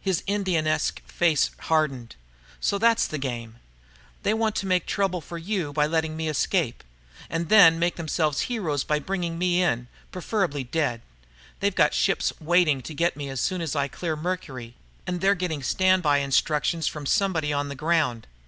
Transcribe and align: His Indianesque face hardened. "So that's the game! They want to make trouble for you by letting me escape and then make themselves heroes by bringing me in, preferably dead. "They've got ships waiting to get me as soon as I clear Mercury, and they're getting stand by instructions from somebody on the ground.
His 0.00 0.22
Indianesque 0.28 1.02
face 1.08 1.50
hardened. 1.62 2.14
"So 2.60 2.78
that's 2.78 3.04
the 3.04 3.18
game! 3.18 3.56
They 4.22 4.32
want 4.32 4.54
to 4.62 4.64
make 4.66 4.86
trouble 4.86 5.20
for 5.20 5.38
you 5.38 5.72
by 5.72 5.86
letting 5.88 6.16
me 6.16 6.28
escape 6.28 6.84
and 7.28 7.48
then 7.48 7.76
make 7.80 7.96
themselves 7.96 8.42
heroes 8.42 8.84
by 8.84 9.00
bringing 9.00 9.38
me 9.38 9.60
in, 9.60 9.88
preferably 10.12 10.62
dead. 10.62 11.02
"They've 11.58 11.74
got 11.74 11.94
ships 11.94 12.32
waiting 12.40 12.80
to 12.82 12.94
get 12.94 13.16
me 13.16 13.28
as 13.28 13.40
soon 13.40 13.60
as 13.60 13.74
I 13.74 13.88
clear 13.88 14.14
Mercury, 14.14 14.76
and 15.04 15.20
they're 15.20 15.34
getting 15.34 15.64
stand 15.64 16.00
by 16.00 16.18
instructions 16.18 16.86
from 16.86 17.04
somebody 17.04 17.52
on 17.52 17.68
the 17.68 17.74
ground. 17.74 18.28